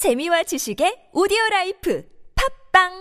[0.00, 2.03] 재미와 지식의 오디오 라이프
[2.73, 2.91] 팝빵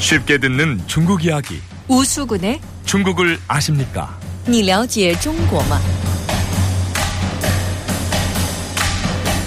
[0.00, 1.60] 쉽게 듣는 중국 이야기.
[1.88, 4.18] 우수군의 중국을 아십니까?
[4.48, 5.80] 你了解中国吗?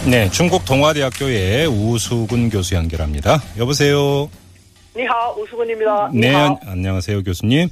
[0.06, 3.42] 네, 중국 동아대학교의 우수근 교수 연결합니다.
[3.58, 4.30] 여보세요.
[4.96, 6.10] 你好，吴淑文입니다。
[6.14, 7.70] 네, 你好 안- 안녕하세요, 교수님.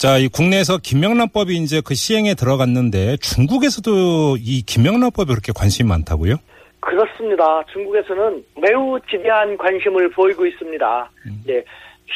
[0.00, 6.36] 자, 이 국내에서 김영란법이 이제 그 시행에 들어갔는데 중국에서도 이 김영란법에 그렇게 관심이 많다고요?
[6.80, 7.62] 그렇습니다.
[7.70, 11.10] 중국에서는 매우 지대한 관심을 보이고 있습니다.
[11.44, 11.62] 네,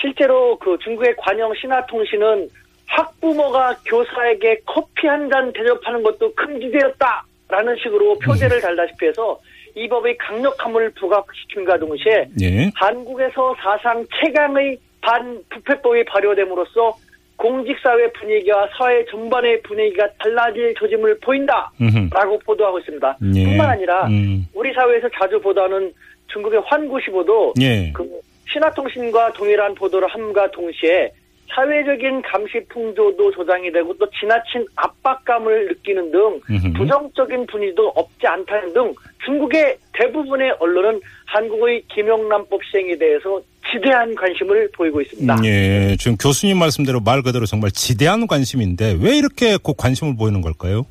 [0.00, 2.48] 실제로 그 중국의 관영 신화통신은
[2.86, 9.38] 학부모가 교사에게 커피 한 잔 대접하는 것도 큰 기대였다라는 식으로 표제를 달다시피 해서
[9.76, 12.70] 이 법의 강력함을 부각시킴과 동시에 예.
[12.76, 16.96] 한국에서 사상 최강의 반부패법이 발효됨으로써
[17.44, 22.38] 공직사회 분위기와 사회 전반의 분위기가 달라질 조짐을 보인다라고.
[22.46, 23.18] 보도하고 있습니다.
[23.34, 23.44] 예.
[23.44, 24.46] 뿐만 아니라 음.
[24.54, 25.92] 우리 사회에서 자주 보도하는
[26.28, 27.92] 중국의 환구시보도 예.
[27.92, 28.08] 그
[28.50, 31.12] 신화통신과 동일한 보도를 함과 동시에
[31.48, 36.40] 사회적인 감시 풍조도 조장이 되고 또 지나친 압박감을 느끼는 등.
[36.76, 43.40] 부정적인 분위기도 없지 않다는 등 중국의 대부분의 언론은 한국의 김영란법 시행에 대해서
[43.72, 45.36] 지대한 관심을 보이고 있습니다.
[45.44, 50.86] 예, 지금 교수님 말씀대로 말 그대로 정말 지대한 관심인데 왜 이렇게 그 관심을 보이는 걸까요?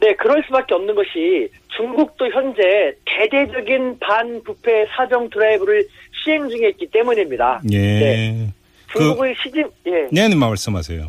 [0.00, 5.86] 네, 그럴 수밖에 없는 것이 중국도 현재 대대적인 반부패 사정 드라이브를
[6.24, 7.62] 시행 중에 있기 때문입니다.
[7.72, 7.78] 예.
[7.78, 8.48] 네.
[8.92, 11.06] 중국의 시진 예, 네, 네, 말씀하세요.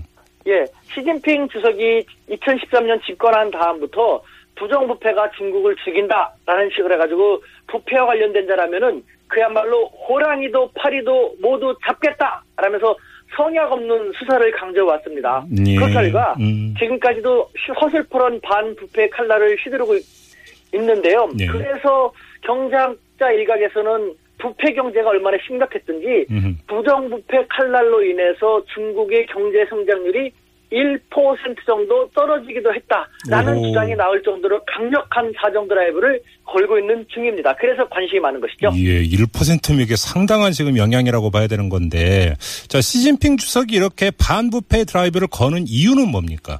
[0.47, 4.21] 예, 시진핑 주석이 2013년 집권한 다음부터
[4.55, 12.95] 부정부패가 중국을 죽인다라는 식으로 해가지고 부패와 관련된 자라면은 그야말로 호랑이도 파리도 모두 잡겠다라면서
[13.37, 15.45] 성약 없는 수사를 강조해왔습니다.
[15.67, 15.75] 예.
[15.75, 16.73] 그 결과 음.
[16.79, 20.05] 지금까지도 시- 허슬퍼런 반부패 칼날을 휘두르고 있-
[20.73, 21.29] 있는데요.
[21.35, 21.45] 네.
[21.45, 26.25] 그래서 경제학자 일각에서는 부패 경제가 얼마나 심각했던지.
[26.67, 30.31] 부정부패 칼날로 인해서 중국의 경제 성장률이
[30.71, 30.99] 1%
[31.65, 33.67] 정도 떨어지기도 했다라는 오.
[33.67, 37.55] 주장이 나올 정도로 강력한 사정 드라이브를 걸고 있는 중입니다.
[37.55, 38.69] 그래서 관심이 많은 것이죠.
[38.75, 42.35] 예, 1%면 이게 상당한 지금 영향이라고 봐야 되는 건데,
[42.67, 46.59] 자, 시진핑 주석이 이렇게 반부패 드라이브를 거는 이유는 뭡니까?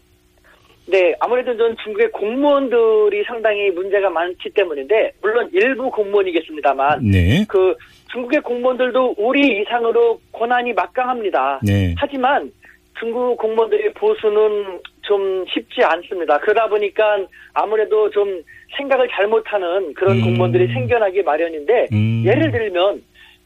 [0.90, 7.46] 네, 아무래도 전 중국의 공무원들이 상당히 문제가 많기 때문인데 물론 일부 공무원이겠습니다만 네.
[7.48, 7.76] 그
[8.12, 11.60] 중국의 공무원들도 우리 이상으로 권한이 막강합니다.
[11.64, 11.94] 네.
[11.98, 12.52] 하지만
[12.98, 16.40] 중국 공무원들의 보수는 좀 쉽지 않습니다.
[16.40, 17.18] 그러다 보니까
[17.54, 18.42] 아무래도 좀
[18.76, 20.24] 생각을 잘못하는 그런 음.
[20.24, 22.24] 공무원들이 생겨나기 마련인데 음.
[22.26, 23.04] 예를 들면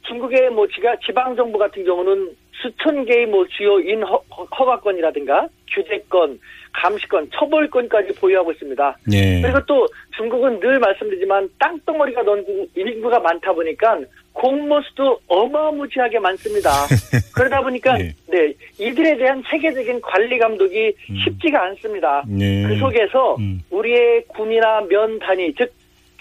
[0.07, 0.65] 중국의 뭐
[1.05, 4.17] 지방 정부 같은 경우는 수천 개의 뭐 주요 인 허,
[4.57, 6.39] 허가권이라든가 규제권,
[6.73, 8.97] 감시권, 처벌권까지 보유하고 있습니다.
[9.07, 9.41] 네.
[9.41, 13.99] 그리고 또 중국은 늘 말씀드리지만 땅덩어리가 넓은 인구가 많다 보니까
[14.33, 16.69] 공무원 수도 어마무지하게 많습니다.
[17.35, 18.13] 그러다 보니까 네.
[18.27, 22.23] 네 이들에 대한 세계적인 관리 감독이 쉽지가 않습니다.
[22.27, 22.63] 네.
[22.67, 23.61] 그 속에서 음.
[23.69, 25.71] 우리의 군이나 면 단위 즉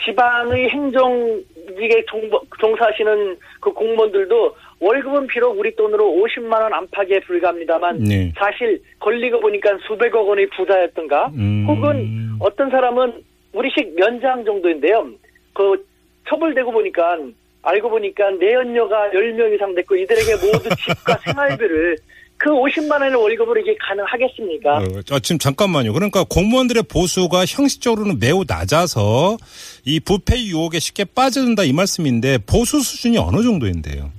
[0.05, 1.43] 지방의 행정
[1.77, 8.33] 직에 종, 종사하시는 그 공무원들도 월급은 비록 우리 돈으로 50만 원 안팎에 불과합니다만 네.
[8.37, 11.65] 사실 걸리고 보니까 수백억 원의 부자였던가 음.
[11.69, 13.23] 혹은 어떤 사람은
[13.53, 15.09] 우리식 면장 정도인데요.
[15.53, 15.85] 그
[16.29, 17.19] 처벌되고 보니까
[17.63, 21.97] 알고 보니까 내연녀가 10명 이상 됐고 이들에게 모두 집과 생활비를
[22.43, 24.79] 그 50만 원의 월급으로 이게 가능하겠습니까?
[24.79, 25.93] 어, 아, 지금 잠깐만요.
[25.93, 29.37] 그러니까 공무원들의 보수가 형식적으로는 매우 낮아서
[29.85, 34.11] 이 부패 유혹에 쉽게 빠져든다 이 말씀인데 보수 수준이 어느 정도인데요?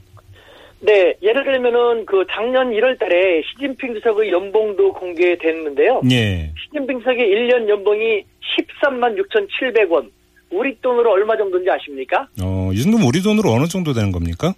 [0.79, 6.01] 네, 예를 들면은 그 작년 1월 달에 시진핑 주석의 연봉도 공개됐는데요.
[6.11, 6.49] 예.
[6.63, 8.23] 시진핑 주석의 1년 연봉이
[8.57, 10.09] 13만 6,700원.
[10.49, 12.27] 우리 돈으로 얼마 정도인지 아십니까?
[12.41, 14.53] 어, 이 정도면 우리 돈으로 어느 정도 되는 겁니까?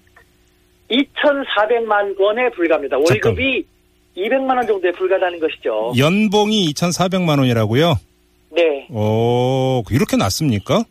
[0.90, 2.97] 2,400만 원에 불과합니다.
[2.97, 3.66] 월급이
[4.16, 5.94] 200만 원 정도에 불과하다는 것이죠.
[5.97, 7.96] 연봉이 2,400만 원이라고요?
[8.51, 10.84] 네, 어, 이렇게 낮습니까?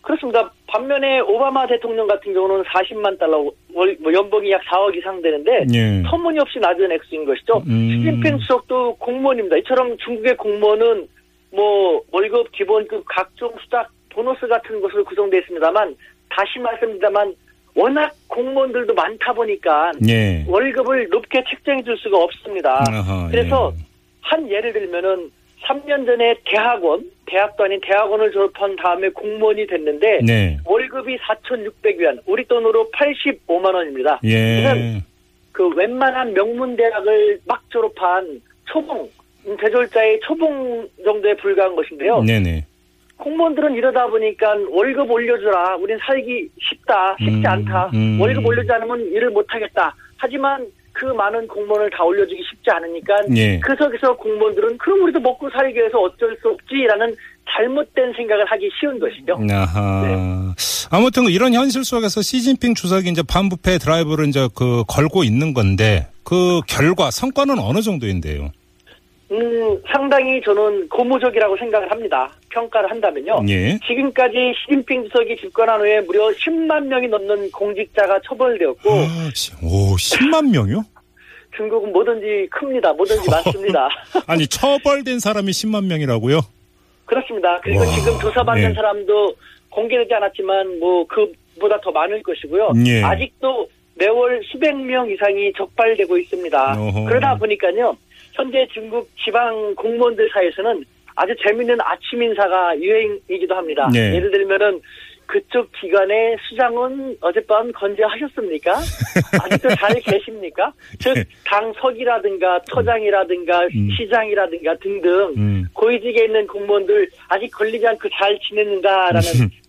[0.00, 0.50] 그렇습니다.
[0.66, 6.02] 반면에 오바마 대통령 같은 경우는 40만 달러, 월, 뭐 연봉이 약 4억 이상 되는데 예.
[6.08, 7.62] 터무니없이 낮은 액수인 것이죠.
[7.66, 7.90] 음.
[7.90, 9.58] 시진핑 수석도 공무원입니다.
[9.58, 11.06] 이처럼 중국의 공무원은
[11.52, 15.94] 뭐 월급 기본급 각종 수당 보너스 같은 것으로 구성되어 있습니다만
[16.30, 17.34] 다시 말씀드리자만
[17.74, 20.44] 워낙 공무원들도 많다 보니까 예.
[20.46, 22.84] 월급을 높게 책정해 줄 수가 없습니다.
[22.88, 23.82] 아하, 그래서 예.
[24.20, 25.30] 한 예를 들면은
[25.62, 30.58] 3년 전에 대학원, 대학도 아닌 대학원을 졸업한 다음에 공무원이 됐는데 네.
[30.64, 34.20] 월급이 4,600위안, 우리 돈으로 85만 원입니다.
[34.24, 35.00] 예.
[35.52, 39.08] 그 웬만한 명문 대학을 막 졸업한 초봉
[39.60, 42.22] 대졸자의 초봉 정도에 불과한 것인데요.
[42.22, 42.64] 네네.
[43.18, 45.76] 공무원들은 이러다 보니까 월급 올려주라.
[45.76, 47.16] 우린 살기 쉽다.
[47.18, 47.90] 쉽지 음, 않다.
[47.94, 48.20] 음.
[48.20, 49.94] 월급 올려주지 않으면 일을 못하겠다.
[50.16, 53.58] 하지만 그 많은 공무원을 다 올려주기 쉽지 않으니까 예.
[53.60, 57.14] 그 속에서 공무원들은 그럼 우리도 먹고 살기 위해서 어쩔 수 없지라는
[57.48, 59.38] 잘못된 생각을 하기 쉬운 것이죠.
[59.50, 60.02] 아하.
[60.06, 60.16] 네.
[60.90, 66.60] 아무튼 이런 현실 속에서 시진핑 주석이 이제 반부패 드라이브를 이제 그 걸고 있는 건데 그
[66.68, 68.52] 결과 성과는 어느 정도인데요?
[69.32, 72.30] 음, 상당히 저는 고무적이라고 생각을 합니다.
[72.50, 73.42] 평가를 한다면요.
[73.48, 73.78] 예.
[73.86, 80.50] 지금까지 시진핑 주석이 집권한 후에 무려 10만 명이 넘는 공직자가 처벌되었고 아, 씨, 오, 10만
[80.50, 80.84] 명이요?
[81.56, 82.92] 중국은 뭐든지 큽니다.
[82.92, 83.88] 뭐든지 많습니다.
[84.26, 86.40] 아니, 처벌된 사람이 10만 명이라고요?
[87.06, 87.58] 그렇습니다.
[87.62, 88.74] 그리고 와, 지금 조사받는 네.
[88.74, 89.34] 사람도
[89.70, 92.72] 공개되지 않았지만 뭐 그보다 더 많을 것이고요.
[92.86, 93.02] 예.
[93.02, 93.68] 아직도
[94.02, 96.72] 매월 수백 명 이상이 적발되고 있습니다.
[96.76, 97.04] 어허.
[97.04, 97.96] 그러다 보니까요.
[98.32, 100.84] 현재 중국 지방 공무원들 사이에서는
[101.14, 103.88] 아주 재밌는 아침 인사가 유행이기도 합니다.
[103.92, 104.16] 네.
[104.16, 104.80] 예를 들면은
[105.26, 108.74] 그쪽 기관의 수장은 어젯밤 건재하셨습니까?
[109.40, 110.72] 아직도 잘 계십니까?
[110.98, 111.14] 즉,
[111.46, 113.88] 당석이라든가 처장이라든가 음.
[113.96, 115.64] 시장이라든가 등등 음.
[115.74, 119.22] 고위직에 있는 공무원들 아직 걸리지 않고 잘 지내는가라는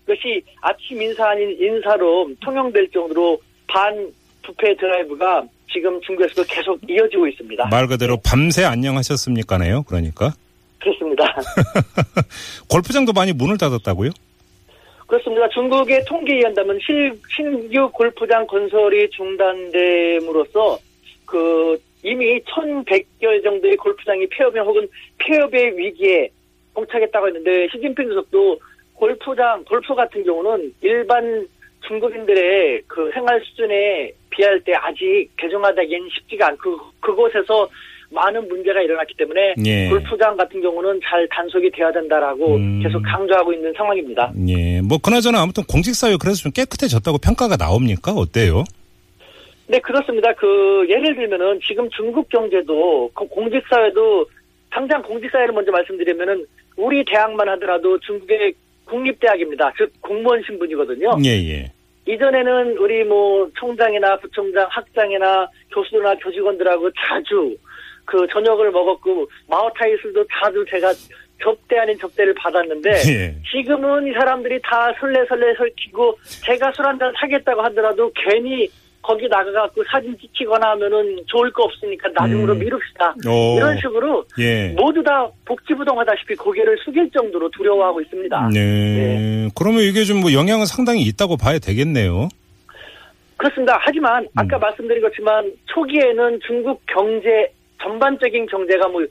[0.06, 4.12] 것이 아침 인사 아닌 인사로 통용될 정도로 반
[4.44, 7.66] 부패 드라이브가 지금 중국에서도 계속 이어지고 있습니다.
[7.70, 9.82] 말 그대로 밤새 안녕하셨습니까네요.
[9.84, 10.32] 그러니까.
[10.80, 11.24] 그렇습니다.
[12.70, 14.10] 골프장도 많이 문을 닫았다고요?
[15.06, 15.48] 그렇습니다.
[15.48, 20.78] 중국의 통계에 의한다면 실, 신규 골프장 건설이 중단됨으로써
[21.26, 24.86] 그 이미 1,100여 정도의 골프장이 폐업이나 혹은
[25.18, 26.28] 폐업의 위기에
[26.74, 28.60] 봉착했다고 했는데 시진핑 주석도
[28.94, 31.46] 골프장, 골프 같은 경우는 일반
[31.86, 37.68] 중국인들의 그 생활 수준에 비할 때 아직 개종하기엔 쉽지가 않고 그곳에서
[38.10, 39.88] 많은 문제가 일어났기 때문에 예.
[39.88, 42.80] 골프장 같은 경우는 잘 단속이 돼야 된다라고 음.
[42.82, 44.32] 계속 강조하고 있는 상황입니다.
[44.48, 44.80] 예.
[44.80, 48.12] 뭐, 그나저나 아무튼 공직사회 그래서 좀 깨끗해졌다고 평가가 나옵니까?
[48.12, 48.64] 어때요?
[49.66, 50.32] 네, 그렇습니다.
[50.34, 54.26] 그, 예를 들면은 지금 중국 경제도 그 공직사회도
[54.70, 56.46] 당장 공직사회를 먼저 말씀드리면은
[56.76, 58.54] 우리 대학만 하더라도 중국의
[58.84, 59.72] 국립대학입니다.
[59.78, 61.16] 즉, 공무원 신분이거든요.
[61.24, 61.72] 예, 예.
[62.06, 67.56] 이전에는 우리 뭐 총장이나 부총장, 학장이나 교수나 교직원들하고 자주
[68.04, 70.92] 그 저녁을 먹었고 마오타이 술도 자주 제가
[71.42, 73.34] 접대 아닌 접대를 받았는데 예.
[73.50, 78.68] 지금은 이 사람들이 다 설레설레 설키고 제가 술 한잔 사겠다고 하더라도 괜히
[79.04, 82.58] 거기 나가갖고 사진 찍히거나 하면은 좋을 거 없으니까 나중으로 음.
[82.58, 83.14] 미룹시다.
[83.28, 83.56] 오.
[83.58, 84.68] 이런 식으로 예.
[84.68, 88.48] 모두 다 복지부동하다시피 고개를 숙일 정도로 두려워하고 있습니다.
[88.54, 89.48] 네.
[89.54, 92.28] 그러면 이게 좀 뭐 영향은 상당히 있다고 봐야 되겠네요.
[93.36, 93.78] 그렇습니다.
[93.82, 94.28] 하지만 음.
[94.36, 97.52] 아까 말씀드린 것지만 초기에는 중국 경제
[97.82, 99.04] 전반적인 경제가 뭐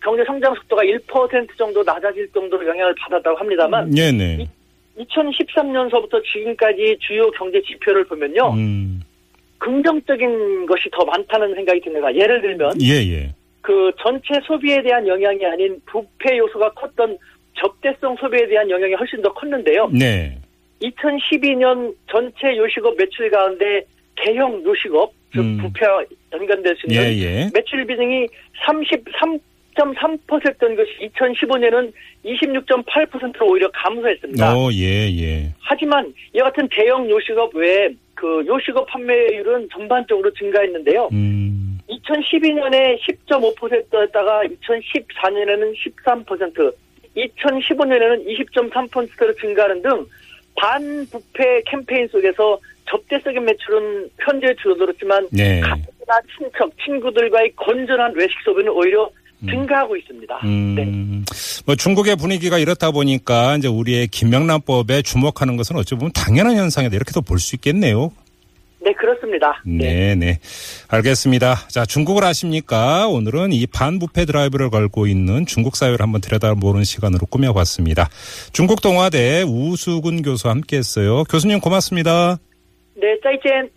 [0.00, 4.48] 경제 성장 속도가 1% 정도 낮아질 정도로 영향을 받았다고 합니다만 네네.
[4.98, 8.52] 2013년서부터 지금까지 주요 경제 지표를 보면요.
[8.54, 9.00] 음.
[9.60, 12.12] 긍정적인 것이 더 많다는 생각이 듭니다.
[12.14, 13.34] 예를 들면 예, 예.
[13.60, 17.16] 그 전체 소비에 대한 영향이 아닌 부패 요소가 컸던
[17.54, 19.88] 적대성 소비에 대한 영향이 훨씬 더 컸는데요.
[19.92, 20.36] 네.
[20.82, 23.84] 2012년 전체 요식업 매출 가운데
[24.16, 25.58] 개형 요식업 즉 음.
[25.58, 27.50] 부패와 연관될 수 있는 예, 예.
[27.54, 28.26] 매출 비중이
[28.66, 29.40] 33%
[29.80, 31.92] 10.3%였던 것이 2015년은
[32.24, 34.54] 26.8%로 오히려 감소했습니다.
[34.54, 35.52] 어, 예, 예.
[35.60, 41.08] 하지만 이와 같은 대형 요식업 외에 그 요식업 판매율은 전반적으로 증가했는데요.
[41.12, 41.78] 음.
[41.88, 46.74] 2012년에 10.5%였다가 2014년에는 13%,
[47.16, 50.06] 2015년에는 20.3%로 증가하는 등
[50.56, 55.60] 반부패 캠페인 속에서 접대적인 매출은 현재 줄어들었지만 네.
[55.60, 59.10] 가족이나 친척, 친구들과의 건전한 외식 소비는 오히려
[59.48, 60.34] 증가하고 있습니다.
[60.44, 60.74] 음.
[60.74, 61.32] 네.
[61.66, 67.22] 뭐 중국의 분위기가 이렇다 보니까 이제 우리의 김명란법에 주목하는 것은 어찌 보면 당연한 현상이다 이렇게도
[67.22, 68.12] 볼 수 있겠네요.
[68.82, 69.62] 네, 그렇습니다.
[69.66, 70.38] 네, 네.
[70.88, 71.54] 알겠습니다.
[71.68, 73.08] 자, 중국을 아십니까?
[73.08, 78.08] 오늘은 이 반부패 드라이브를 걸고 있는 중국 사회를 한번 들여다보는 시간으로 꾸며봤습니다.
[78.52, 81.24] 중국 동아대 우수근 교수와 함께 했어요.
[81.24, 82.38] 교수님 고맙습니다.
[82.94, 83.70] 네, 짜이젠.